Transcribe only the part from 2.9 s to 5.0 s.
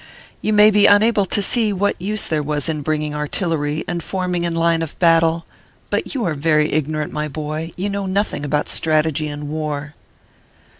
artillery and forming in line of